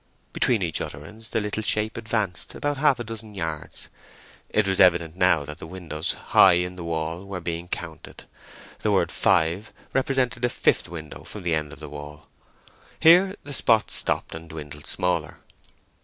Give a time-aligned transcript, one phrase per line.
[0.33, 3.87] Between each utterance the little shape advanced about half a dozen yards.
[4.49, 8.23] It was evident now that the windows high in the wall were being counted.
[8.79, 12.27] The word "Five" represented the fifth window from the end of the wall.
[12.99, 15.41] Here the spot stopped, and dwindled smaller.